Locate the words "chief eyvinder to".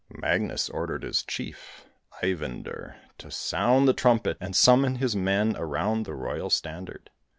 1.21-3.29